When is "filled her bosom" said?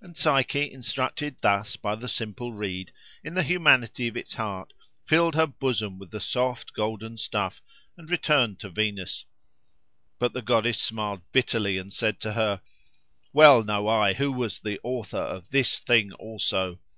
5.04-5.98